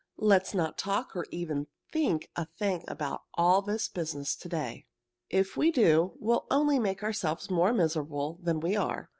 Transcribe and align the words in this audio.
Let's 0.17 0.55
not 0.55 0.79
talk 0.79 1.15
or 1.15 1.27
even 1.29 1.67
think 1.93 2.31
a 2.35 2.45
thing 2.45 2.83
about 2.87 3.21
all 3.35 3.61
this 3.61 3.87
business 3.87 4.35
to 4.37 4.49
day. 4.49 4.87
If 5.29 5.55
we 5.55 5.69
do, 5.71 6.13
we'll 6.19 6.47
only 6.49 6.79
make 6.79 7.03
ourselves 7.03 7.51
more 7.51 7.71
miserable 7.71 8.39
than 8.41 8.61
we 8.61 8.75
are. 8.75 9.09